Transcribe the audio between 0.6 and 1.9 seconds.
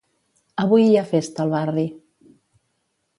Avui hi ha festa al barri.